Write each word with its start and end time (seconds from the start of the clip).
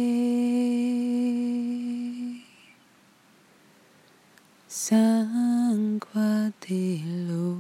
Sans 4.70 6.00
quoi 6.00 6.50
t'es 6.62 7.00
l'eau 7.28 7.57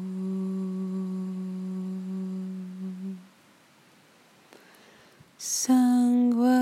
Sans 5.37 6.29
quoi 6.33 6.59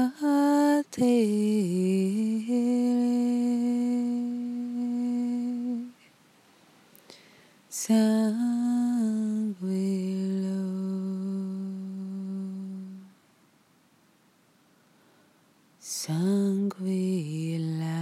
Sanguila 16.08 18.00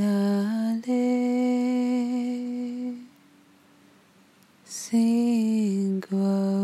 Sin 4.64 6.00
guardale 6.00 6.63